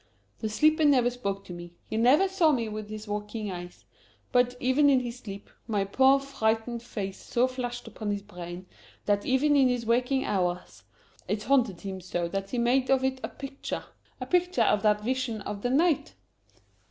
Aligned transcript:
The 0.39 0.49
sleeper 0.49 0.83
never 0.83 1.11
spoke 1.11 1.43
to 1.45 1.53
me; 1.53 1.73
he 1.87 1.95
never 1.95 2.27
saw 2.27 2.51
me 2.51 2.67
with 2.67 2.89
his 2.89 3.07
waking 3.07 3.51
eyes. 3.51 3.85
But, 4.31 4.55
even 4.59 4.89
in 4.89 5.01
his 5.01 5.19
sleep, 5.19 5.47
my 5.67 5.83
poor, 5.83 6.17
frightened 6.19 6.81
face 6.81 7.19
so 7.23 7.45
flashed 7.45 7.87
upon 7.87 8.09
his 8.09 8.23
brain 8.23 8.65
that, 9.05 9.27
even 9.27 9.55
in 9.55 9.67
his 9.67 9.85
waking 9.85 10.25
hours, 10.25 10.85
it 11.27 11.43
haunted 11.43 11.81
him 11.81 12.01
so 12.01 12.27
that 12.29 12.49
he 12.49 12.57
made 12.57 12.89
of 12.89 13.03
it 13.03 13.19
a 13.21 13.29
picture 13.29 13.83
a 14.19 14.25
picture 14.25 14.63
of 14.63 14.81
that 14.81 15.01
Vision 15.01 15.41
of 15.41 15.61
the 15.61 15.69
Night!" 15.69 16.15